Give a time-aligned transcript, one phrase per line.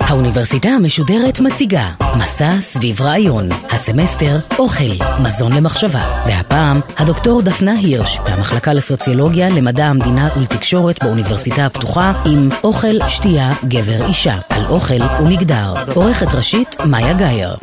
[0.00, 8.72] האוניברסיטה המשודרת מציגה מסע סביב רעיון, הסמסטר אוכל, מזון למחשבה, והפעם הדוקטור דפנה הירש מהמחלקה
[8.72, 15.74] לסוציולוגיה למדע המדינה ולתקשורת באוניברסיטה הפתוחה עם אוכל, שתייה, גבר, אישה, על אוכל ומגדר.
[15.94, 17.56] עורכת ראשית מאיה גאייר.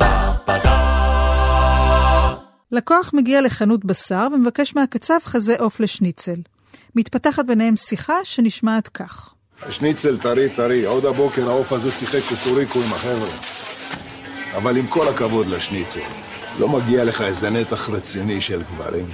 [2.72, 6.40] לקוח מגיע לחנות בשר ומבקש מהקצב חזה עוף לשניצל.
[6.96, 9.34] מתפתחת ביניהם שיחה שנשמעת כך.
[9.70, 13.28] שניצל טרי טרי, עוד הבוקר העוף הזה שיחק קוקוריקו עם החבר'ה.
[14.56, 16.00] אבל עם כל הכבוד לשניצל,
[16.58, 19.10] לא מגיע לך איזה נתח רציני של גברים.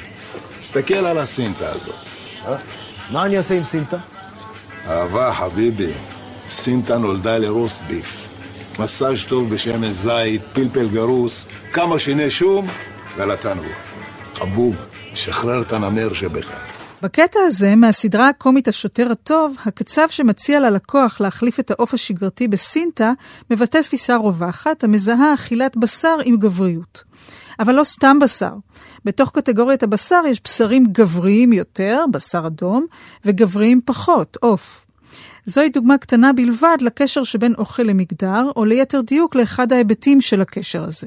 [0.61, 2.09] תסתכל על הסינטה הזאת,
[2.47, 2.57] אה?
[3.11, 3.99] מה אני אעשה עם סינטה?
[4.87, 5.93] אהבה, חביבי,
[6.49, 8.29] סינטה נולדה לרוס ביף.
[8.79, 12.67] מסאז' טוב בשמן זית, פלפל גרוס, כמה שיני שום,
[13.17, 13.65] ולתנור.
[14.35, 14.75] חבוב,
[15.15, 16.51] שחרר את הנמר שבך.
[17.03, 23.13] בקטע הזה, מהסדרה הקומית השוטר הטוב, הקצב שמציע ללקוח להחליף את העוף השגרתי בסינטה,
[23.51, 27.05] מבטא תפיסה רווחת המזהה אכילת בשר עם גבריות.
[27.61, 28.53] אבל לא סתם בשר.
[29.05, 32.87] בתוך קטגוריית הבשר יש בשרים גבריים יותר, בשר אדום,
[33.25, 34.87] וגבריים פחות, עוף.
[35.45, 40.85] זוהי דוגמה קטנה בלבד לקשר שבין אוכל למגדר, או ליתר דיוק לאחד ההיבטים של הקשר
[40.85, 41.07] הזה.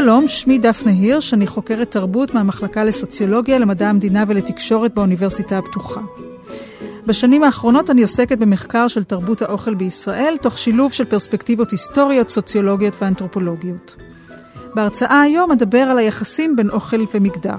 [0.00, 6.00] שלום, שמי דפנה הירש, אני חוקרת תרבות מהמחלקה לסוציולוגיה, למדע המדינה ולתקשורת באוניברסיטה הפתוחה.
[7.06, 13.02] בשנים האחרונות אני עוסקת במחקר של תרבות האוכל בישראל, תוך שילוב של פרספקטיבות היסטוריות, סוציולוגיות
[13.02, 13.96] ואנתרופולוגיות.
[14.74, 17.58] בהרצאה היום אדבר על היחסים בין אוכל ומגדר.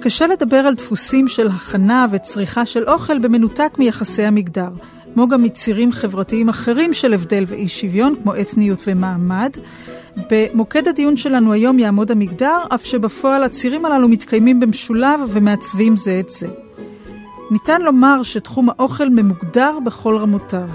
[0.00, 4.70] קשה לדבר על דפוסים של הכנה וצריכה של אוכל במנותק מיחסי המגדר,
[5.18, 9.50] כמו גם מצירים חברתיים אחרים של הבדל ואי שוויון, כמו אתניות ומעמד,
[10.30, 16.30] במוקד הדיון שלנו היום יעמוד המגדר, אף שבפועל הצירים הללו מתקיימים במשולב ומעצבים זה את
[16.30, 16.48] זה.
[17.50, 20.68] ניתן לומר שתחום האוכל ממוגדר בכל רמותיו.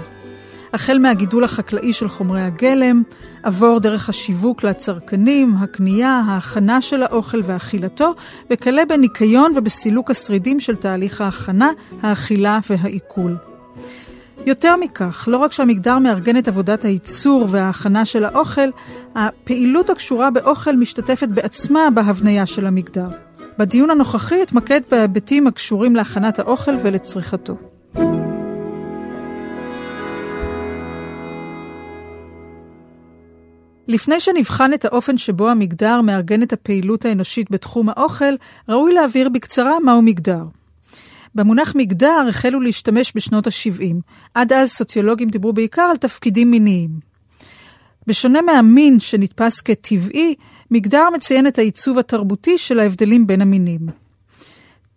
[0.72, 3.02] החל מהגידול החקלאי של חומרי הגלם,
[3.42, 8.14] עבור דרך השיווק לצרכנים, הקנייה, ההכנה של האוכל ואכילתו,
[8.50, 11.70] וכלה בניקיון ובסילוק השרידים של תהליך ההכנה,
[12.02, 13.36] האכילה והעיכול.
[14.46, 18.68] יותר מכך, לא רק שהמגדר מארגן את עבודת הייצור וההכנה של האוכל,
[19.14, 23.08] הפעילות הקשורה באוכל משתתפת בעצמה בהבניה של המגדר.
[23.58, 27.56] בדיון הנוכחי אתמקד בהיבטים הקשורים להכנת האוכל ולצריכתו.
[33.88, 38.34] לפני שנבחן את האופן שבו המגדר מארגן את הפעילות האנושית בתחום האוכל,
[38.68, 40.42] ראוי להבהיר בקצרה מהו מגדר.
[41.34, 43.94] במונח מגדר החלו להשתמש בשנות ה-70.
[44.34, 46.90] עד אז סוציולוגים דיברו בעיקר על תפקידים מיניים.
[48.06, 50.34] בשונה מהמין שנתפס כטבעי,
[50.70, 53.80] מגדר מציין את העיצוב התרבותי של ההבדלים בין המינים.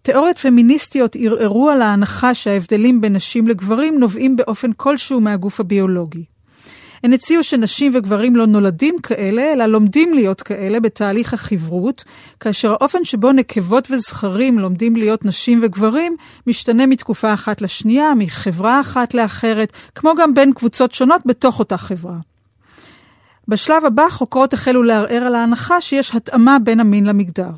[0.01, 6.23] תיאוריות פמיניסטיות ערערו על ההנחה שההבדלים בין נשים לגברים נובעים באופן כלשהו מהגוף הביולוגי.
[7.03, 12.03] הן הציעו שנשים וגברים לא נולדים כאלה, אלא לומדים להיות כאלה בתהליך החברות,
[12.39, 16.15] כאשר האופן שבו נקבות וזכרים לומדים להיות נשים וגברים,
[16.47, 22.17] משתנה מתקופה אחת לשנייה, מחברה אחת לאחרת, כמו גם בין קבוצות שונות בתוך אותה חברה.
[23.47, 27.49] בשלב הבא חוקרות החלו לערער על ההנחה שיש התאמה בין המין למגדר.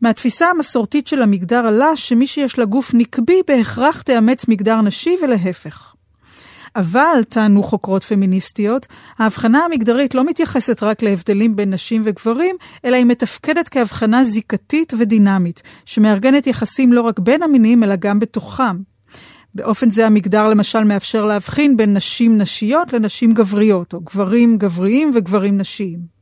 [0.00, 5.89] מהתפיסה המסורתית של המגדר עלה שמי שיש לה גוף נקבי בהכרח תאמץ מגדר נשי ולהפך.
[6.76, 8.86] אבל, טענו חוקרות פמיניסטיות,
[9.18, 15.62] ההבחנה המגדרית לא מתייחסת רק להבדלים בין נשים וגברים, אלא היא מתפקדת כהבחנה זיקתית ודינמית,
[15.84, 18.76] שמארגנת יחסים לא רק בין המינים, אלא גם בתוכם.
[19.54, 25.58] באופן זה המגדר למשל מאפשר להבחין בין נשים נשיות לנשים גבריות, או גברים גבריים וגברים
[25.58, 26.20] נשיים.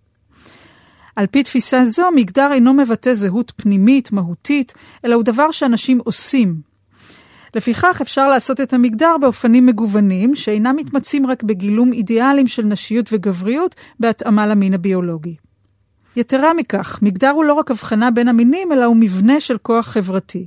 [1.16, 6.67] על פי תפיסה זו, מגדר אינו מבטא זהות פנימית, מהותית, אלא הוא דבר שאנשים עושים,
[7.54, 13.74] לפיכך אפשר לעשות את המגדר באופנים מגוונים, שאינם מתמצים רק בגילום אידיאלים של נשיות וגבריות
[14.00, 15.36] בהתאמה למין הביולוגי.
[16.16, 20.46] יתרה מכך, מגדר הוא לא רק הבחנה בין המינים, אלא הוא מבנה של כוח חברתי.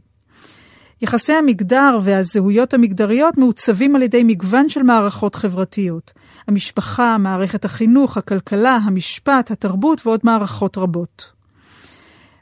[1.01, 6.11] יחסי המגדר והזהויות המגדריות מעוצבים על ידי מגוון של מערכות חברתיות.
[6.47, 11.31] המשפחה, מערכת החינוך, הכלכלה, המשפט, התרבות ועוד מערכות רבות.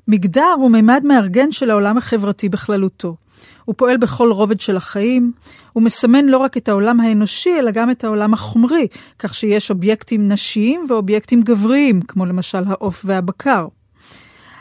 [0.07, 3.15] מגדר הוא מימד מארגן של העולם החברתי בכללותו.
[3.65, 5.31] הוא פועל בכל רובד של החיים,
[5.73, 8.87] הוא מסמן לא רק את העולם האנושי, אלא גם את העולם החומרי,
[9.19, 13.67] כך שיש אובייקטים נשיים ואובייקטים גבריים, כמו למשל העוף והבקר.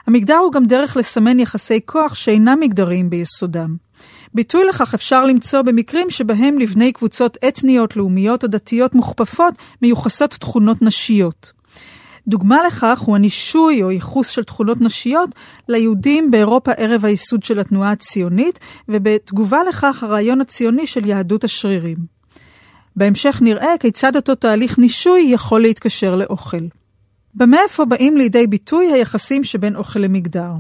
[0.07, 3.77] המגדר הוא גם דרך לסמן יחסי כוח שאינם מגדריים ביסודם.
[4.35, 10.83] ביטוי לכך אפשר למצוא במקרים שבהם לבני קבוצות אתניות, לאומיות או דתיות מוכפפות מיוחסות תכונות
[10.83, 11.58] נשיות.
[12.29, 15.31] דוגמה לכך הוא הנישוי או ייחוס של תכונות נשיות
[15.69, 18.59] ליהודים באירופה ערב הייסוד של התנועה הציונית,
[18.89, 21.97] ובתגובה לכך הרעיון הציוני של יהדות השרירים.
[22.97, 26.67] בהמשך נראה כיצד אותו תהליך נישוי יכול להתקשר לאוכל.
[27.35, 30.51] במאיפה באים לידי ביטוי היחסים שבין אוכל למגדר?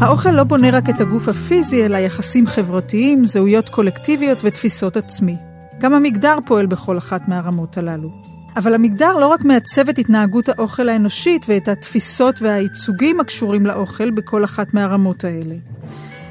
[0.00, 5.51] האוכל לא בונה רק את הגוף הפיזי, אלא יחסים חברתיים, זהויות קולקטיביות ותפיסות עצמי.
[5.82, 8.10] גם המגדר פועל בכל אחת מהרמות הללו.
[8.56, 14.44] אבל המגדר לא רק מעצב את התנהגות האוכל האנושית ואת התפיסות והייצוגים הקשורים לאוכל בכל
[14.44, 15.54] אחת מהרמות האלה.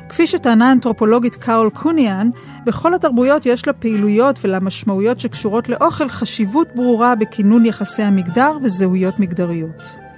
[0.09, 2.29] כפי שטענה האנתרופולוגית קאול קוניאן,
[2.65, 10.10] בכל התרבויות יש לפעילויות ולמשמעויות שקשורות לאוכל חשיבות ברורה בכינון יחסי המגדר וזהויות מגדריות.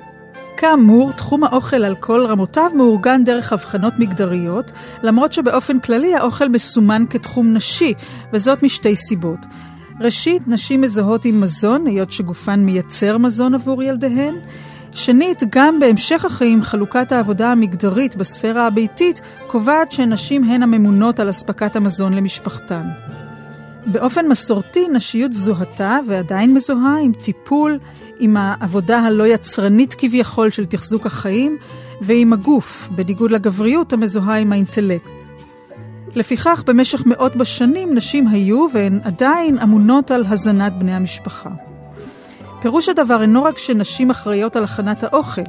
[0.63, 4.71] כאמור, תחום האוכל על כל רמותיו מאורגן דרך הבחנות מגדריות,
[5.03, 7.93] למרות שבאופן כללי האוכל מסומן כתחום נשי,
[8.33, 9.39] וזאת משתי סיבות.
[10.01, 14.33] ראשית, נשים מזוהות עם מזון, היות שגופן מייצר מזון עבור ילדיהן.
[14.91, 21.75] שנית, גם בהמשך החיים חלוקת העבודה המגדרית בספירה הביתית קובעת שנשים הן הממונות על אספקת
[21.75, 22.85] המזון למשפחתן.
[23.85, 27.79] באופן מסורתי, נשיות זוהתה ועדיין מזוהה עם טיפול,
[28.19, 31.57] עם העבודה הלא יצרנית כביכול של תחזוק החיים,
[32.01, 35.23] ועם הגוף, בניגוד לגבריות המזוהה עם האינטלקט.
[36.15, 41.49] לפיכך, במשך מאות בשנים נשים היו והן עדיין אמונות על הזנת בני המשפחה.
[42.61, 45.41] פירוש הדבר אינו רק שנשים אחראיות על הכנת האוכל,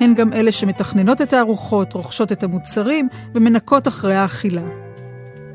[0.00, 4.81] הן גם אלה שמתכננות את הארוחות, רוכשות את המוצרים ומנקות אחרי האכילה.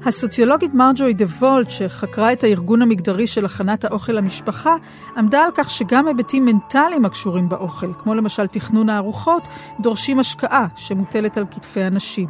[0.06, 4.76] הסוציולוגית מרג'וי דה וולט, שחקרה את הארגון המגדרי של הכנת האוכל למשפחה,
[5.18, 9.48] עמדה על כך שגם היבטים מנטליים הקשורים באוכל, כמו למשל תכנון הארוחות,
[9.80, 12.28] דורשים השקעה שמוטלת על כתפי הנשים.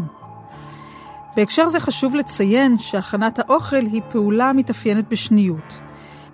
[1.36, 5.80] בהקשר זה חשוב לציין שהכנת האוכל היא פעולה המתאפיינת בשניות.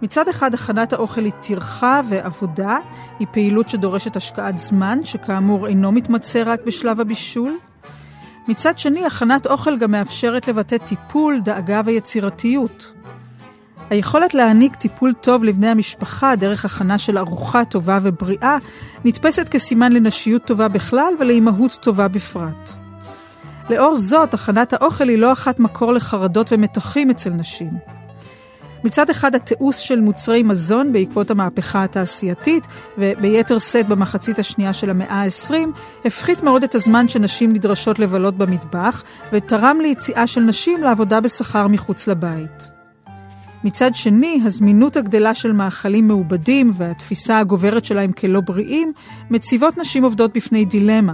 [0.02, 2.78] מצד אחד, הכנת האוכל היא טרחה ועבודה,
[3.20, 7.58] היא פעילות שדורשת השקעת זמן, שכאמור אינו מתמצא רק בשלב הבישול.
[8.48, 12.94] מצד שני, הכנת אוכל גם מאפשרת לבטא טיפול, דאגה ויצירתיות.
[13.90, 18.58] היכולת להעניק טיפול טוב לבני המשפחה דרך הכנה של ארוחה טובה ובריאה
[19.06, 22.72] נתפסת כסימן לנשיות טובה בכלל ולאימהות טובה בפרט.
[23.70, 28.03] לאור זאת, הכנת האוכל היא לא אחת מקור לחרדות ומתחים אצל נשים.
[28.84, 35.24] מצד אחד התיעוש של מוצרי מזון בעקבות המהפכה התעשייתית, וביתר שאת במחצית השנייה של המאה
[35.24, 35.54] ה-20,
[36.06, 39.04] הפחית מאוד את הזמן שנשים נדרשות לבלות במטבח,
[39.34, 42.74] ותרם ליציאה של נשים לעבודה בשכר מחוץ לבית.
[43.64, 48.94] מצד שני, הזמינות הגדלה של מאכלים מעובדים והתפיסה הגוברת שלהם כלא בריאים,
[49.30, 51.14] מציבות נשים עובדות בפני דילמה.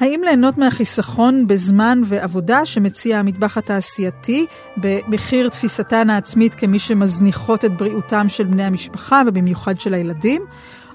[0.00, 4.46] האם ליהנות מהחיסכון בזמן ועבודה שמציע המטבח התעשייתי
[4.76, 10.42] במחיר תפיסתן העצמית כמי שמזניחות את בריאותם של בני המשפחה ובמיוחד של הילדים,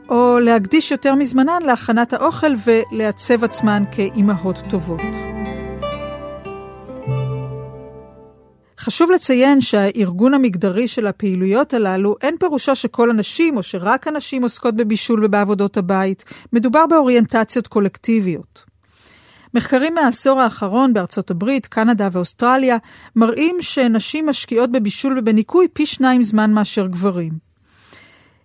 [0.10, 5.02] או להקדיש יותר מזמנן להכנת האוכל ולעצב עצמן כאימהות טובות.
[8.80, 14.75] חשוב לציין שהארגון המגדרי של הפעילויות הללו אין פירושו שכל הנשים או שרק הנשים עוסקות
[14.75, 18.69] בבישול ובעבודות הבית, מדובר באוריינטציות קולקטיביות.
[19.54, 22.78] מחקרים מהעשור האחרון בארצות הברית, קנדה ואוסטרליה
[23.16, 27.50] מראים שנשים משקיעות בבישול ובניקוי פי שניים זמן מאשר גברים.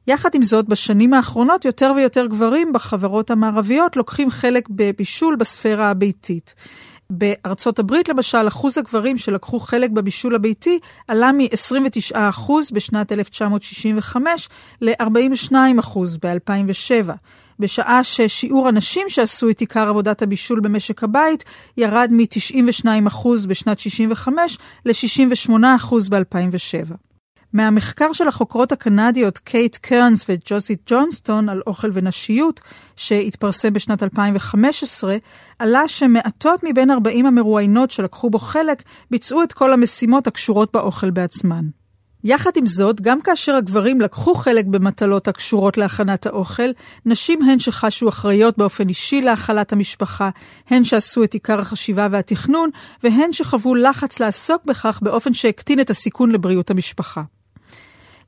[0.06, 6.54] יחד עם זאת, בשנים האחרונות יותר ויותר גברים בחברות המערביות לוקחים חלק בבישול בספירה הביתית.
[7.10, 14.48] בארצות הברית, למשל, אחוז הגברים שלקחו חלק בבישול הביתי עלה מ-29% בשנת 1965
[14.80, 15.54] ל-42%
[16.22, 17.10] ב-2007.
[17.58, 21.44] בשעה ששיעור הנשים שעשו את עיקר עבודת הבישול במשק הבית
[21.76, 26.94] ירד מ-92% בשנת 65 ל-68% ב-2007.
[27.54, 32.60] מהמחקר של החוקרות הקנדיות קייט קרנס וג'וזית ג'ונסטון על אוכל ונשיות,
[32.96, 35.16] שהתפרסם בשנת 2015,
[35.58, 41.64] עלה שמעטות מבין 40 המרואיינות שלקחו בו חלק, ביצעו את כל המשימות הקשורות באוכל בעצמן.
[42.24, 46.70] יחד עם זאת, גם כאשר הגברים לקחו חלק במטלות הקשורות להכנת האוכל,
[47.06, 50.30] נשים הן שחשו אחראיות באופן אישי להאכלת המשפחה,
[50.70, 52.70] הן שעשו את עיקר החשיבה והתכנון,
[53.02, 57.22] והן שחוו לחץ לעסוק בכך באופן שהקטין את הסיכון לבריאות המשפחה.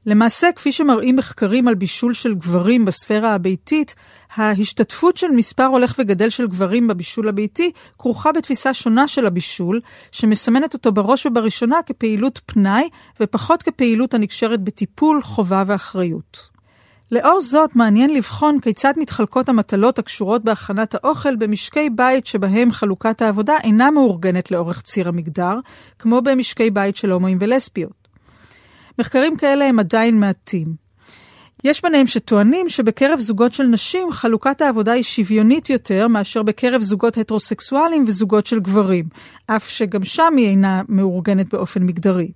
[0.06, 3.94] למעשה, כפי שמראים מחקרים על בישול של גברים בספירה הביתית,
[4.34, 9.80] ההשתתפות של מספר הולך וגדל של גברים בבישול הביתי כרוכה בתפיסה שונה של הבישול,
[10.12, 12.88] שמסמנת אותו בראש ובראשונה כפעילות פנאי,
[13.20, 16.56] ופחות כפעילות הנקשרת בטיפול, חובה ואחריות.
[17.10, 23.56] לאור זאת, מעניין לבחון כיצד מתחלקות המטלות הקשורות בהכנת האוכל במשקי בית שבהם חלוקת העבודה
[23.62, 25.58] אינה מאורגנת לאורך ציר המגדר,
[25.98, 28.05] כמו במשקי בית של הומואים ולסביות.
[28.98, 30.86] מחקרים כאלה הם עדיין מעטים.
[31.64, 37.18] יש ביניהם שטוענים שבקרב זוגות של נשים חלוקת העבודה היא שוויונית יותר מאשר בקרב זוגות
[37.18, 39.04] הטרוסקסואליים וזוגות של גברים,
[39.46, 42.32] אף שגם שם היא אינה מאורגנת באופן מגדרי.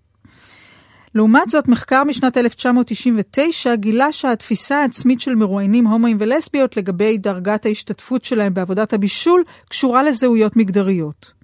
[1.14, 8.24] לעומת זאת, מחקר משנת 1999 גילה שהתפיסה העצמית של מרואיינים הומואים ולסביות לגבי דרגת ההשתתפות
[8.24, 11.39] שלהם בעבודת הבישול קשורה לזהויות מגדריות.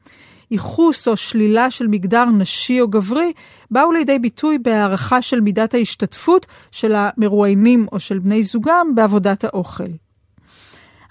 [0.50, 3.32] ייחוס או שלילה של מגדר נשי או גברי
[3.70, 9.90] באו לידי ביטוי בהערכה של מידת ההשתתפות של המרואיינים או של בני זוגם בעבודת האוכל.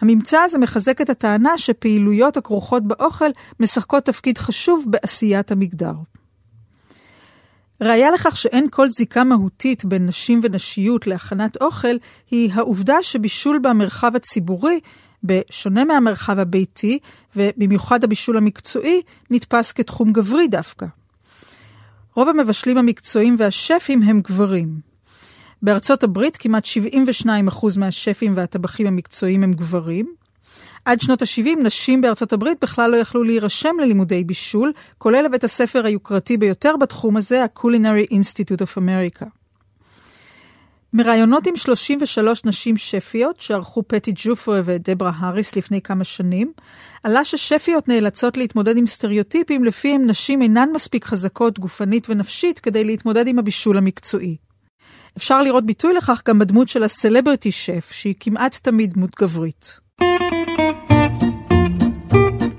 [0.01, 5.93] הממצא הזה מחזק את הטענה שפעילויות הכרוכות באוכל משחקות תפקיד חשוב בעשיית המגדר.
[7.81, 11.95] ראיה לכך שאין כל זיקה מהותית בין נשים ונשיות להכנת אוכל,
[12.31, 14.79] היא העובדה שבישול במרחב הציבורי,
[15.25, 16.99] בשונה מהמרחב הביתי,
[17.35, 20.85] ובמיוחד הבישול המקצועי, נתפס כתחום גברי דווקא.
[22.15, 24.79] רוב המבשלים המקצועיים והשפים הם גברים.
[25.61, 26.65] בארצות הברית כמעט
[27.25, 27.27] 72%
[27.77, 30.15] מהשפים והטבחים המקצועיים הם גברים,
[30.85, 35.85] עד שנות ה-70 נשים בארצות הברית בכלל לא יכלו להירשם ללימודי בישול, כולל לבית הספר
[35.85, 39.25] היוקרתי ביותר בתחום הזה, ה-Culinary Institute of America.
[40.95, 46.51] מראיונות עם 33 נשים שפיות שערכו פטי ג'ופרה ודברה האריס לפני כמה שנים,
[47.03, 53.27] עלה ששפיות נאלצות להתמודד עם סטריאוטיפים לפיהם נשים אינן מספיק חזקות גופנית ונפשית כדי להתמודד
[53.27, 54.37] עם הבישול המקצועי.
[55.17, 59.79] אפשר לראות ביטוי לכך גם בדמות של הסלבריטי שף, שהיא כמעט תמיד דמות גברית.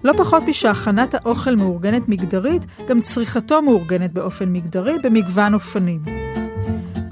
[0.04, 6.25] לא פחות משהכנת האוכל מאורגנת מגדרית, גם צריכתו מאורגנת באופן מגדרי במגוון אופנים.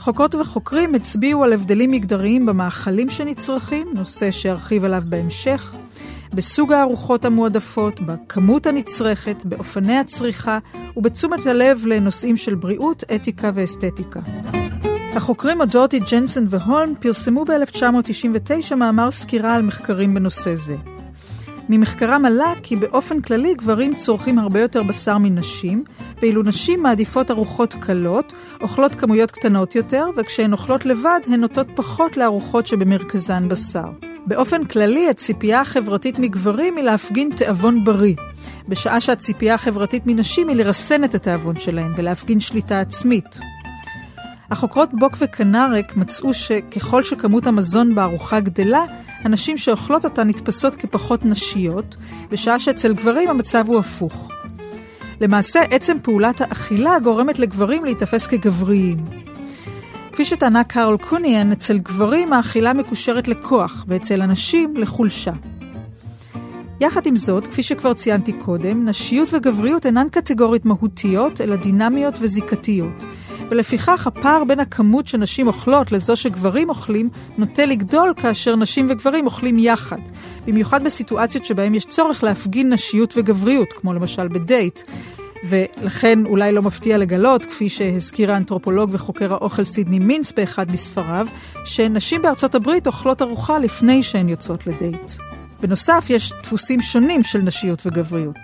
[0.05, 5.75] חוקרות וחוקרים הצביעו על הבדלים מגדריים במאכלים שנצרכים, נושא שארחיב עליו בהמשך,
[6.35, 10.59] בסוג הארוחות המועדפות, בכמות הנצרכת, באופני הצריכה
[10.97, 14.21] ובתשומת הלב לנושאים של בריאות, אתיקה ואסתטיקה.
[15.17, 20.77] החוקרים הדורטי ג'נסון והולם פרסמו ב-1999 מאמר סקירה על מחקרים בנושא זה.
[21.69, 25.85] ממחקרם עלה כי באופן כללי גברים צורכים הרבה יותר בשר מנשים,
[26.23, 32.17] ואילו נשים מעדיפות ארוחות קלות, אוכלות כמויות קטנות יותר, וכשהן אוכלות לבד הן נוטות פחות
[32.17, 33.89] לארוחות שבמרכזן בשר.
[34.27, 38.15] באופן כללי, הציפייה החברתית מגברים היא להפגין תיאבון בריא,
[38.69, 43.39] בשעה שהציפייה החברתית מנשים היא לרסן את התיאבון שלהם ולהפגין שליטה עצמית.
[44.51, 48.85] החוקרות בוק וקנרק מצאו שככל שכמות המזון בארוחה גדלה,
[49.25, 51.97] הנשים שאוכלות אותה נתפסות כפחות נשיות,
[52.31, 54.31] בשעה שאצל גברים המצב הוא הפוך.
[55.21, 59.05] למעשה, עצם פעולת האכילה גורמת לגברים להיתפס כגבריים.
[60.13, 65.33] כפי שטענה קארל קוניאן, אצל גברים האכילה מקושרת לכוח, ואצל הנשים לחולשה.
[66.81, 73.03] יחד עם זאת, כפי שכבר ציינתי קודם, נשיות וגבריות אינן קטגוריות מהותיות, אלא דינמיות וזיקתיות.
[73.51, 77.09] ולפיכך הפער בין הכמות שנשים אוכלות לזו שגברים אוכלים
[77.39, 79.99] נוטה לגדול כאשר נשים וגברים אוכלים יחד.
[80.47, 84.81] במיוחד בסיטואציות שבהן יש צורך להפגין נשיות וגבריות, כמו למשל בדייט.
[85.49, 91.27] ולכן אולי לא מפתיע לגלות, כפי שהזכיר האנתרופולוג וחוקר האוכל סידני מינס באחד מספריו,
[91.65, 95.11] שנשים בארצות הברית אוכלות ארוחה לפני שהן יוצאות לדייט.
[95.61, 98.39] בנוסף, יש דפוסים שונים של נשיות וגבריות.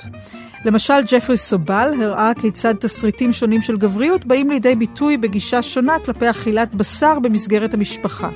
[0.64, 6.30] למשל, ג'פרי סובל הראה כיצד תסריטים שונים של גבריות באים לידי ביטוי בגישה שונה כלפי
[6.30, 8.30] אכילת בשר במסגרת המשפחה.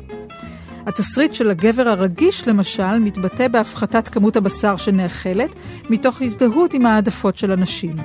[0.87, 5.55] התסריט של הגבר הרגיש, למשל, מתבטא בהפחתת כמות הבשר שנאכלת,
[5.91, 7.97] מתוך הזדהות עם העדפות של הנשים.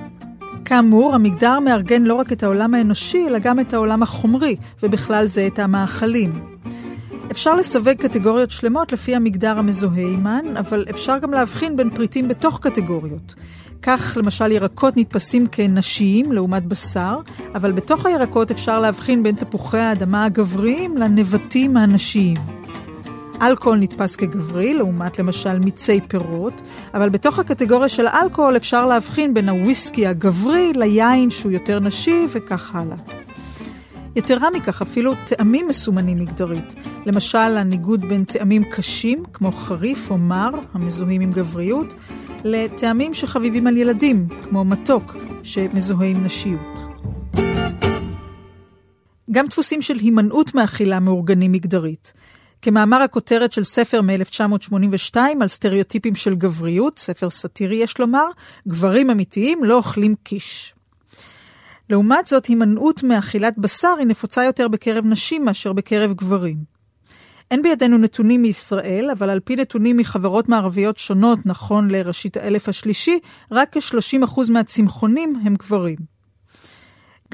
[0.65, 5.47] כאמור, המגדר מארגן לא רק את העולם האנושי, אלא גם את העולם החומרי, ובכלל זה
[5.47, 6.59] את המאכלים.
[7.31, 12.59] אפשר לסווג קטגוריות שלמות לפי המגדר המזוהה עימן, אבל אפשר גם להבחין בין פריטים בתוך
[12.61, 13.35] קטגוריות.
[13.81, 17.19] כך למשל ירקות נתפסים כנשיים לעומת בשר,
[17.55, 22.37] אבל בתוך הירקות אפשר להבחין בין תפוחי האדמה הגבריים לנבטים הנשיים.
[23.41, 26.61] אלכוהול נתפס כגברי, לעומת למשל מיצי פירות,
[26.93, 32.75] אבל בתוך הקטגוריה של האלכוהול אפשר להבחין בין הוויסקי הגברי ליין שהוא יותר נשי וכך
[32.75, 32.97] הלאה.
[34.19, 36.75] יתרה מכך, אפילו טעמים מסומנים מגדרית.
[37.05, 41.93] למשל, הניגוד בין טעמים קשים, כמו חריף או מר, המזוהים עם גבריות,
[42.43, 46.79] לטעמים שחביבים על ילדים, כמו מתוק, שמזוהה עם נשיות.
[49.31, 52.13] גם דפוסים של הימנעות מאכילה מאורגנים מגדרית.
[52.61, 58.25] כמאמר הכותרת של ספר מ-1982 על סטריאוטיפים של גבריות, ספר סאטירי יש לומר,
[58.67, 60.73] גברים אמיתיים לא אוכלים קיש.
[61.89, 66.57] לעומת זאת, הימנעות מאכילת בשר היא נפוצה יותר בקרב נשים מאשר בקרב גברים.
[67.51, 73.19] אין בידינו נתונים מישראל, אבל על פי נתונים מחברות מערביות שונות, נכון לראשית האלף השלישי,
[73.51, 75.97] רק כ-30% מהצמחונים הם גברים.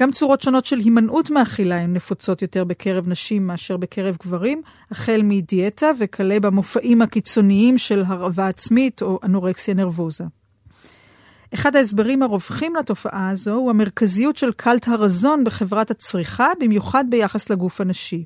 [0.00, 5.20] גם צורות שונות של הימנעות מאכילה הן נפוצות יותר בקרב נשים מאשר בקרב גברים, החל
[5.24, 10.24] מדיאטה וכלה במופעים הקיצוניים של הרעבה עצמית או אנורקסיה נרבוזה.
[11.54, 17.80] אחד ההסברים הרווחים לתופעה הזו הוא המרכזיות של קלט הרזון בחברת הצריכה, במיוחד ביחס לגוף
[17.80, 18.24] הנשי.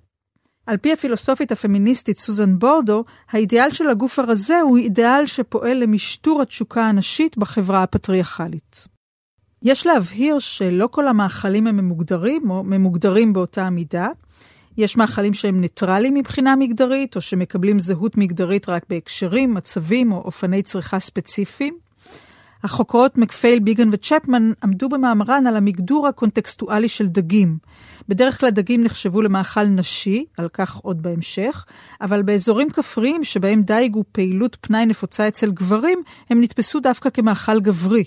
[0.66, 6.86] על פי הפילוסופית הפמיניסטית סוזן בורדו, האידיאל של הגוף הרזה הוא אידיאל שפועל למשטור התשוקה
[6.86, 8.86] הנשית בחברה הפטריארכלית.
[9.62, 14.08] יש להבהיר שלא כל המאכלים הם ממוגדרים או ממוגדרים באותה מידה.
[14.76, 20.62] יש מאכלים שהם ניטרליים מבחינה מגדרית, או שמקבלים זהות מגדרית רק בהקשרים, מצבים או אופני
[20.62, 21.89] צריכה ספציפיים.
[22.64, 27.58] החוקרות מקפייל, ביגן וצ'פמן עמדו במאמרן על המגדור הקונטקסטואלי של דגים.
[28.08, 31.64] בדרך כלל דגים נחשבו למאכל נשי, על כך עוד בהמשך,
[32.00, 37.60] אבל באזורים כפריים שבהם דייג הוא פעילות פנאי נפוצה אצל גברים, הם נתפסו דווקא כמאכל
[37.60, 38.04] גברי.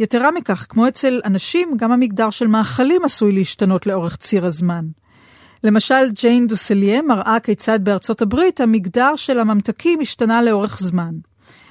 [0.00, 4.86] יתרה מכך, כמו אצל אנשים, גם המגדר של מאכלים עשוי להשתנות לאורך ציר הזמן.
[5.64, 11.14] למשל, ג'יין דוסליה מראה כיצד בארצות הברית המגדר של הממתקים השתנה לאורך זמן.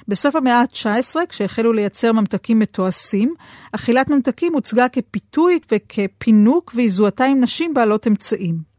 [0.08, 3.34] בסוף המאה ה-19, כשהחלו לייצר ממתקים מתועשים,
[3.72, 8.76] אכילת ממתקים הוצגה כפיתוי וכפינוק והיא זוהתה עם נשים בעלות אמצעים.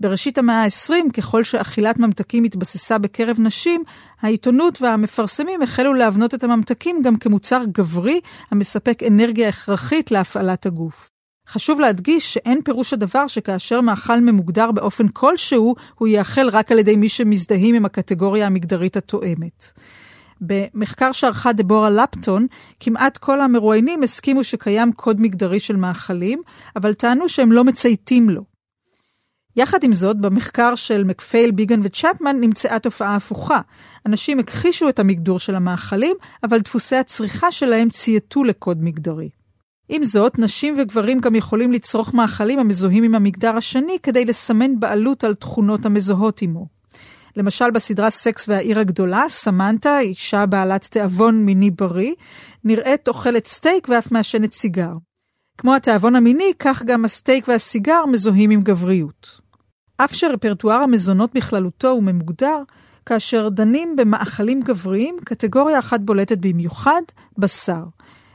[0.00, 3.82] בראשית המאה ה-20, ככל שאכילת ממתקים התבססה בקרב נשים,
[4.20, 11.10] העיתונות והמפרסמים החלו להבנות את הממתקים גם כמוצר גברי המספק אנרגיה הכרחית להפעלת הגוף.
[11.48, 16.96] חשוב להדגיש שאין פירוש הדבר שכאשר מאכל ממוגדר באופן כלשהו, הוא יאכל רק על ידי
[16.96, 19.72] מי שמזדהים עם הקטגוריה המגדרית התואמת.
[20.40, 22.46] במחקר שערכה דבורה לפטון,
[22.80, 26.42] כמעט כל המרואיינים הסכימו שקיים קוד מגדרי של מאכלים,
[26.76, 28.44] אבל טענו שהם לא מצייתים לו.
[29.56, 33.60] יחד עם זאת, במחקר של מקפייל, ביגן וצ'פמן נמצאה תופעה הפוכה.
[34.06, 39.30] אנשים הכחישו את המגדור של המאכלים, אבל דפוסי הצריכה שלהם צייתו לקוד מגדרי.
[39.88, 45.24] עם זאת, נשים וגברים גם יכולים לצרוך מאכלים המזוהים עם המגדר השני כדי לסמן בעלות
[45.24, 46.79] על תכונות המזוהות עמו.
[47.36, 52.14] למשל בסדרה סקס והעיר הגדולה, סמנטה, אישה בעלת תיאבון מיני בריא,
[52.64, 54.92] נראית אוכלת סטייק ואף מעשנת סיגר.
[55.58, 59.40] כמו התיאבון המיני, כך גם הסטייק והסיגר מזוהים עם גבריות.
[59.96, 62.62] אף שרפרטואר המזונות בכללותו הוא ממוגדר,
[63.06, 67.02] כאשר דנים במאכלים גבריים, קטגוריה אחת בולטת במיוחד,
[67.38, 67.84] בשר.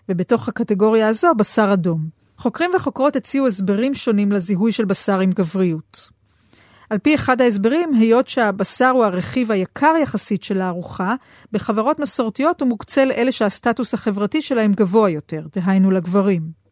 [0.10, 2.10] ובתוך הקטגוריה הזו, בשר אדום.
[2.38, 6.15] חוקרים וחוקרות הציעו הסברים שונים לזיהוי של בשר עם גבריות.
[6.90, 11.16] על פי אחד ההסברים, היות שהבשר הוא הרכיב היקר יחסית של הארוחה,
[11.52, 16.66] בחברות מסורתיות הוא מוקצה לאלה שהסטטוס החברתי שלהם גבוה יותר, דהיינו לגברים.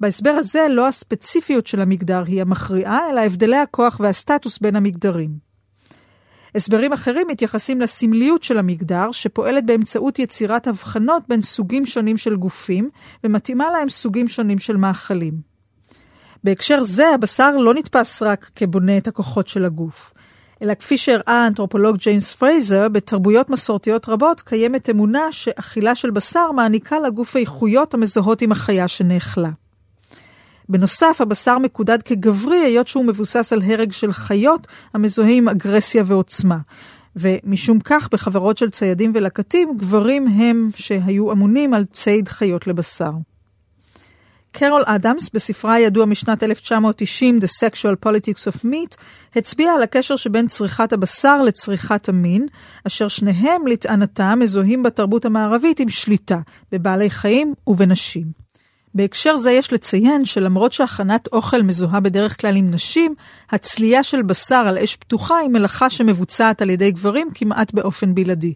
[0.00, 5.44] בהסבר הזה לא הספציפיות של המגדר היא המכריעה, אלא הבדלי הכוח והסטטוס בין המגדרים.
[6.54, 12.90] הסברים אחרים מתייחסים לסמליות של המגדר, שפועלת באמצעות יצירת הבחנות בין סוגים שונים של גופים,
[13.24, 15.53] ומתאימה להם סוגים שונים של מאכלים.
[16.44, 20.12] בהקשר זה, הבשר לא נתפס רק כבונה את הכוחות של הגוף,
[20.62, 26.98] אלא כפי שהראה האנתרופולוג ג'יימס פרייזר, בתרבויות מסורתיות רבות קיימת אמונה שאכילה של בשר מעניקה
[27.00, 29.50] לגוף איכויות המזוהות עם החיה שנאכלה.
[30.68, 36.58] בנוסף, הבשר מקודד כגברי, היות שהוא מבוסס על הרג של חיות המזוהה עם אגרסיה ועוצמה.
[37.16, 43.10] ומשום כך, בחברות של ציידים ולקטים, גברים הם שהיו אמונים על ציד חיות לבשר.
[44.56, 48.96] קרול אדמס, בספרה הידוע משנת 1990, The Sexual Politics of Meat,
[49.36, 52.46] הצביעה על הקשר שבין צריכת הבשר לצריכת המין,
[52.86, 56.38] אשר שניהם, לטענתה, מזוהים בתרבות המערבית עם שליטה,
[56.72, 58.24] בבעלי חיים ובנשים.
[58.94, 63.14] בהקשר זה יש לציין שלמרות שהכנת אוכל מזוהה בדרך כלל עם נשים,
[63.50, 68.54] הצלייה של בשר על אש פתוחה היא מלאכה שמבוצעת על ידי גברים כמעט באופן בלעדי.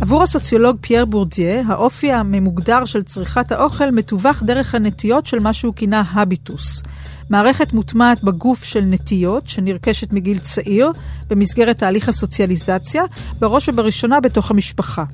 [0.00, 5.74] עבור הסוציולוג פייר בורדיה, האופי הממוגדר של צריכת האוכל מתווך דרך הנטיות של מה שהוא
[5.74, 6.82] כינה הביטוס.
[7.30, 10.92] מערכת מוטמעת בגוף של נטיות, שנרכשת מגיל צעיר,
[11.28, 13.02] במסגרת תהליך הסוציאליזציה,
[13.38, 15.04] בראש ובראשונה בתוך המשפחה.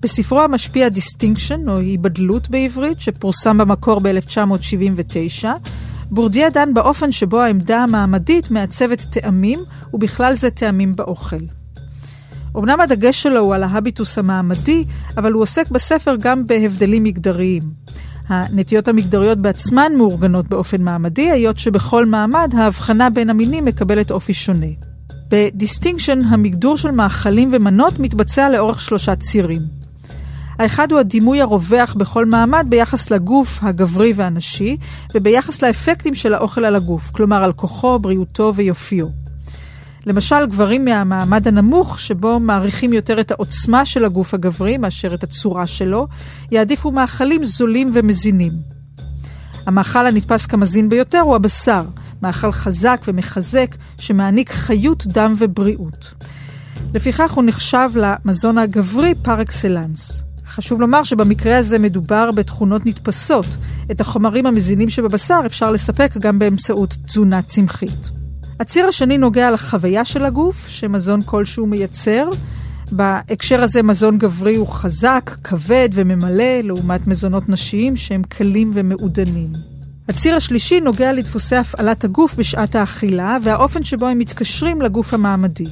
[0.00, 5.46] בספרו המשפיע Distinction, או היבדלות בעברית, שפורסם במקור ב-1979,
[6.10, 9.60] בורדיה דן באופן שבו העמדה המעמדית מעצבת טעמים,
[9.94, 11.59] ובכלל זה טעמים באוכל.
[12.56, 14.84] אמנם הדגש שלו הוא על ההביטוס המעמדי,
[15.16, 17.62] אבל הוא עוסק בספר גם בהבדלים מגדריים.
[18.28, 24.66] הנטיות המגדריות בעצמן מאורגנות באופן מעמדי, היות שבכל מעמד ההבחנה בין המינים מקבלת אופי שונה.
[25.28, 29.62] ב Distinction המגדור של מאכלים ומנות מתבצע לאורך שלושה צירים.
[30.58, 34.76] האחד הוא הדימוי הרווח בכל מעמד ביחס לגוף הגברי והנשי,
[35.14, 39.19] וביחס לאפקטים של האוכל על הגוף, כלומר על כוחו, בריאותו ויופיו.
[40.06, 45.66] למשל, גברים מהמעמד הנמוך, שבו מעריכים יותר את העוצמה של הגוף הגברי מאשר את הצורה
[45.66, 46.08] שלו,
[46.50, 48.52] יעדיפו מאכלים זולים ומזינים.
[49.66, 51.82] המאכל הנתפס כמזין ביותר הוא הבשר,
[52.22, 56.14] מאכל חזק ומחזק שמעניק חיות, דם ובריאות.
[56.94, 60.24] לפיכך הוא נחשב למזון הגברי פר אקסלנס.
[60.48, 63.46] חשוב לומר שבמקרה הזה מדובר בתכונות נתפסות.
[63.90, 68.19] את החומרים המזינים שבבשר אפשר לספק גם באמצעות תזונה צמחית.
[68.60, 72.28] הציר השני נוגע לחוויה של הגוף, שמזון כלשהו מייצר.
[72.92, 79.52] בהקשר הזה מזון גברי הוא חזק, כבד וממלא, לעומת מזונות נשיים שהם קלים ומעודנים.
[80.08, 85.66] הציר השלישי נוגע לדפוסי הפעלת הגוף בשעת האכילה והאופן שבו הם מתקשרים לגוף המעמדי.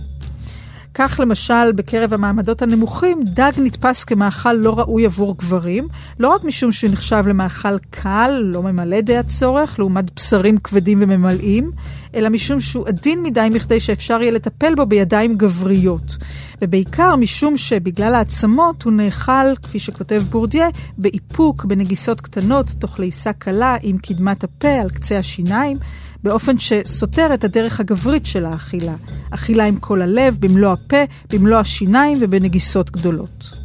[0.98, 6.72] כך למשל בקרב המעמדות הנמוכים, דג נתפס כמאכל לא ראוי עבור גברים, לא רק משום
[6.72, 11.70] שהוא נחשב למאכל קל, לא ממלא די הצורך, לעומת בשרים כבדים וממלאים,
[12.14, 16.16] אלא משום שהוא עדין מדי מכדי שאפשר יהיה לטפל בו בידיים גבריות.
[16.62, 20.68] ובעיקר משום שבגלל העצמות הוא נאכל, כפי שכותב בורדיה,
[20.98, 25.78] באיפוק, בנגיסות קטנות, תוך לעיסה קלה עם קדמת הפה על קצה השיניים,
[26.22, 28.94] באופן שסותר את הדרך הגברית של האכילה.
[29.30, 33.57] אכילה עם כל הלב, במלוא הפה, במלוא השיניים ובנגיסות גדולות.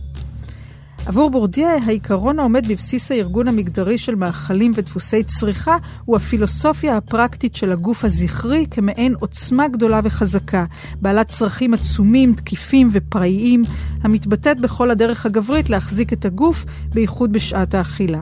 [1.06, 7.72] עבור בורדיה, העיקרון העומד בבסיס הארגון המגדרי של מאכלים ודפוסי צריכה הוא הפילוסופיה הפרקטית של
[7.72, 10.66] הגוף הזכרי כמעין עוצמה גדולה וחזקה,
[11.02, 13.64] בעלת צרכים עצומים, תקיפים ופראיים,
[14.02, 18.22] המתבטאת בכל הדרך הגברית להחזיק את הגוף, בייחוד בשעת האכילה.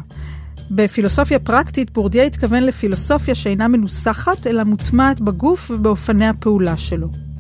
[0.72, 7.31] בפילוסופיה פרקטית, בורדיה התכוון לפילוסופיה שאינה מנוסחת, אלא מוטמעת בגוף ובאופני הפעולה שלו.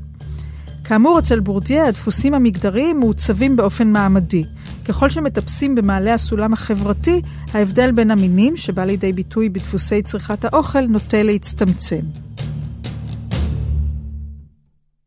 [0.83, 4.43] כאמור, אצל בורדיה הדפוסים המגדריים מעוצבים באופן מעמדי.
[4.85, 7.21] ככל שמטפסים במעלה הסולם החברתי,
[7.53, 12.01] ההבדל בין המינים, שבא לידי ביטוי בדפוסי צריכת האוכל, נוטה להצטמצם.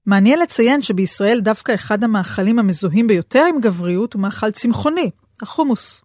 [0.06, 5.10] מעניין לציין שבישראל דווקא אחד המאכלים המזוהים ביותר עם גבריות הוא מאכל צמחוני,
[5.42, 6.02] החומוס.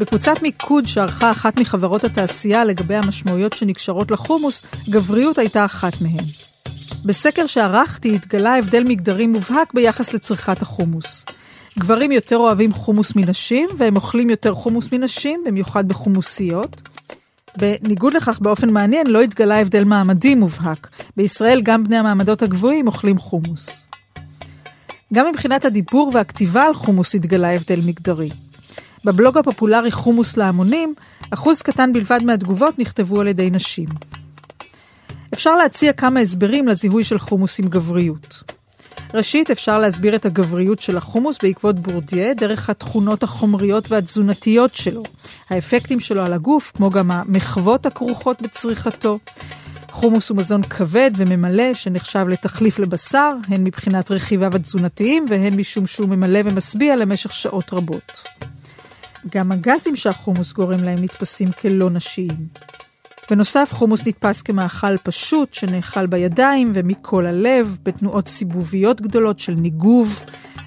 [0.00, 6.24] בקבוצת מיקוד שערכה אחת מחברות התעשייה לגבי המשמעויות שנקשרות לחומוס, גבריות הייתה אחת מהן.
[7.04, 11.24] בסקר שערכתי התגלה הבדל מגדרי מובהק ביחס לצריכת החומוס.
[11.78, 16.82] גברים יותר אוהבים חומוס מנשים, והם אוכלים יותר חומוס מנשים, במיוחד בחומוסיות.
[17.56, 20.88] בניגוד לכך, באופן מעניין, לא התגלה הבדל מעמדי מובהק.
[21.16, 23.84] בישראל גם בני המעמדות הגבוהים אוכלים חומוס.
[25.12, 28.30] גם מבחינת הדיבור והכתיבה על חומוס התגלה הבדל מגדרי.
[29.04, 30.94] בבלוג הפופולרי חומוס להמונים,
[31.30, 33.88] אחוז קטן בלבד מהתגובות נכתבו על ידי נשים.
[35.34, 38.42] אפשר להציע כמה הסברים לזיהוי של חומוס עם גבריות.
[39.14, 45.02] ראשית, אפשר להסביר את הגבריות של החומוס בעקבות בורדיה דרך התכונות החומריות והתזונתיות שלו,
[45.50, 49.18] האפקטים שלו על הגוף, כמו גם המחוות הכרוכות בצריכתו.
[49.90, 56.08] חומוס הוא מזון כבד וממלא שנחשב לתחליף לבשר, הן מבחינת רכיביו התזונתיים והן משום שהוא
[56.08, 58.22] ממלא ומשביע למשך שעות רבות.
[59.28, 62.48] גם הגזים שהחומוס גורם להם נתפסים כלא נשיים.
[63.30, 70.22] בנוסף, חומוס נתפס כמאכל פשוט שנאכל בידיים ומכל הלב, בתנועות סיבוביות גדולות של ניגוב.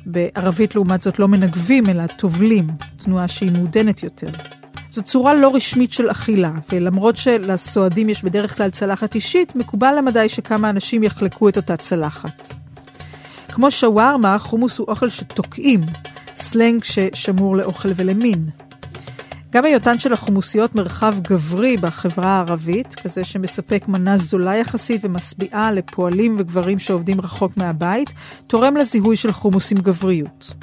[0.06, 4.28] בערבית לעומת זאת לא מנגבים אלא טובלים, תנועה שהיא מעודנת יותר.
[4.92, 10.30] זו צורה לא רשמית של אכילה, ולמרות שלסועדים יש בדרך כלל צלחת אישית, מקובל למדי
[10.30, 12.54] שכמה אנשים יחלקו את אותה צלחת.
[13.48, 15.82] כמו שווארמה, חומוס הוא אוכל שתוקעים,
[16.36, 18.50] סלנג ששמור לאוכל ולמין.
[19.54, 26.36] גם היותן של החומוסיות מרחב גברי בחברה הערבית, כזה שמספק מנה זולה יחסית ומשביעה לפועלים
[26.38, 28.10] וגברים שעובדים רחוק מהבית,
[28.48, 30.54] תורם לזיהוי של חומוס עם גבריות.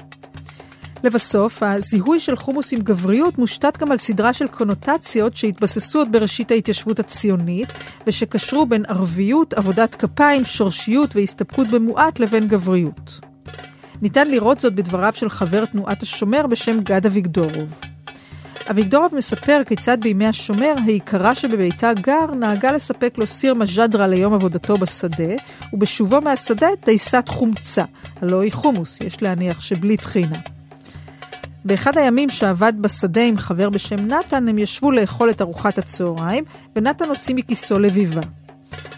[1.04, 6.50] לבסוף, הזיהוי של חומוס עם גבריות מושתת גם על סדרה של קונוטציות שהתבססו עוד בראשית
[6.50, 7.68] ההתיישבות הציונית,
[8.06, 13.29] ושקשרו בין ערביות, עבודת כפיים, שורשיות והסתפקות במועט לבין גבריות.
[14.02, 17.80] ניתן לראות זאת בדבריו של חבר תנועת השומר בשם גד אביגדורוב.
[18.70, 24.76] אביגדורוב מספר כיצד בימי השומר, היקרה שבביתה גר נהגה לספק לו סיר מג'דרה ליום עבודתו
[24.76, 25.34] בשדה,
[25.72, 27.84] ובשובו מהשדה דייסת חומצה,
[28.22, 30.38] הלא היא חומוס, יש להניח שבלי טחינה.
[31.64, 36.44] באחד הימים שעבד בשדה עם חבר בשם נתן, הם ישבו לאכול את ארוחת הצהריים,
[36.76, 38.20] ונתן הוציא מכיסו לביבה.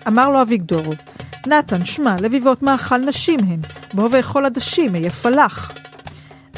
[0.09, 0.97] אמר לו אביגדורוב,
[1.47, 3.61] נתן, שמע, לביבות מאכל נשים הן,
[3.95, 5.73] בוא ואכול עדשים, אהיה פלח.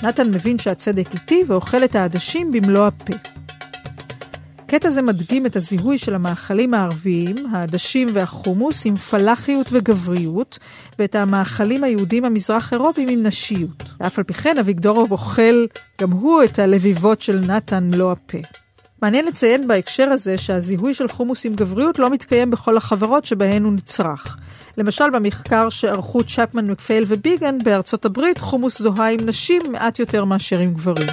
[0.03, 3.15] נתן מבין שהצדק איתי ואוכל את העדשים במלוא הפה.
[4.67, 10.59] קטע זה מדגים את הזיהוי של המאכלים הערביים, העדשים והחומוס, עם פלאחיות וגבריות,
[10.99, 13.83] ואת המאכלים היהודים המזרח אירופיים עם נשיות.
[14.01, 15.67] ואף על פי כן, אביגדורוב אוכל
[16.01, 18.39] גם הוא את הלביבות של נתן מלוא הפה.
[19.05, 23.73] מעניין לציין בהקשר הזה שהזיהוי של חומוס עם גבריות לא מתקיים בכל החברות שבהן הוא
[23.73, 24.37] נצרך.
[24.79, 30.59] למשל במחקר שערכו צ'פמן, מקפייל וביגן בארצות הברית, חומוס זוהה עם נשים מעט יותר מאשר
[30.59, 31.09] עם גברים.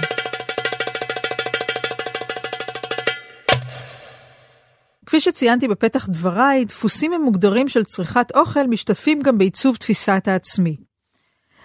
[5.06, 10.91] כפי שציינתי בפתח דבריי, דפוסים ממוגדרים של צריכת אוכל משתתפים גם בעיצוב תפיסת העצמי.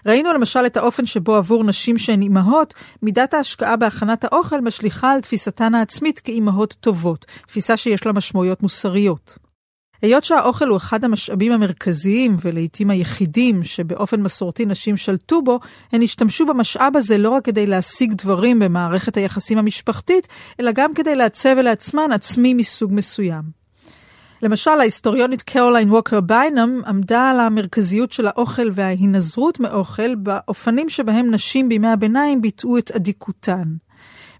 [0.08, 5.22] ראינו למשל את האופן שבו עבור נשים שהן אימהות, מידת ההשקעה בהכנת האוכל משליכה על
[5.22, 9.38] תפיסתן העצמית כאימהות טובות, תפיסה שיש לה משמעויות מוסריות.
[10.02, 15.60] היות שהאוכל הוא אחד המשאבים המרכזיים ולעיתים היחידים שבאופן מסורתי נשים שלטו בו,
[15.92, 20.28] הן השתמשו במשאב הזה לא רק כדי להשיג דברים במערכת היחסים המשפחתית,
[20.60, 23.57] אלא גם כדי לעצב לעצמן עצמי מסוג מסוים.
[24.42, 31.70] למשל, ההיסטוריונית קרוליין ווקר ביינם עמדה על המרכזיות של האוכל וההינזרות מאוכל באופנים שבהם נשים
[31.70, 33.64] בימי הביניים ביטאו את אדיקותן.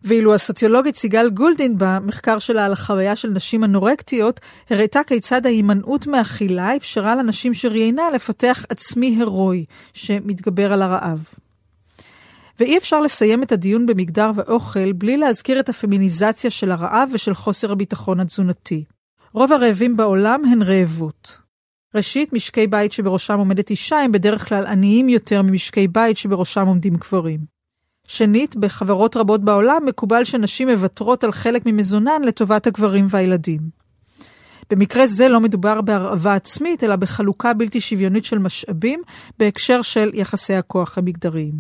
[0.04, 6.76] ואילו הסוציולוגית סיגל גולדין במחקר שלה על החוויה של נשים אנורקטיות, הראתה כיצד ההימנעות מאכילה
[6.76, 11.28] אפשרה לנשים שראיינה לפתח עצמי הירואי שמתגבר על הרעב.
[12.60, 17.72] ואי אפשר לסיים את הדיון במגדר ואוכל בלי להזכיר את הפמיניזציה של הרעב ושל חוסר
[17.72, 18.84] הביטחון התזונתי.
[19.38, 21.38] רוב הרעבים בעולם הן רעבות.
[21.96, 26.96] ראשית, משקי בית שבראשם עומדת אישה הם בדרך כלל עניים יותר ממשקי בית שבראשם עומדים
[26.96, 27.40] גברים.
[28.08, 33.60] שנית, בחברות רבות בעולם מקובל שנשים מוותרות על חלק ממזונן לטובת הגברים והילדים.
[34.70, 39.02] במקרה זה לא מדובר בהרעבה עצמית, אלא בחלוקה בלתי שוויונית של משאבים
[39.40, 41.54] בהקשר של יחסי הכוח המגדריים.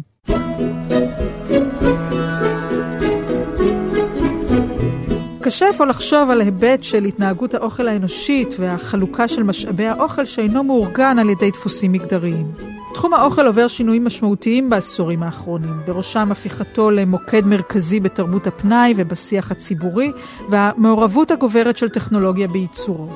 [5.48, 11.20] קשה אפוא לחשוב על היבט של התנהגות האוכל האנושית והחלוקה של משאבי האוכל שאינו מאורגן
[11.20, 12.52] על ידי דפוסים מגדריים.
[12.94, 20.12] תחום האוכל עובר שינויים משמעותיים בעשורים האחרונים, בראשם הפיכתו למוקד מרכזי בתרבות הפנאי ובשיח הציבורי,
[20.50, 23.08] והמעורבות הגוברת של טכנולוגיה בייצורו.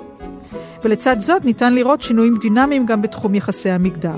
[0.84, 4.18] ולצד זאת ניתן לראות שינויים דינמיים גם בתחום יחסי המגדר.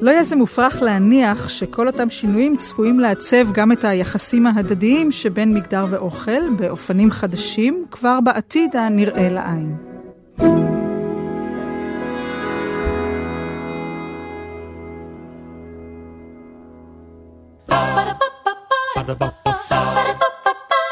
[0.00, 5.54] לא יהיה זה מופרך להניח שכל אותם שינויים צפויים לעצב גם את היחסים ההדדיים שבין
[5.54, 9.76] מגדר ואוכל באופנים חדשים כבר בעתיד הנראה לעין.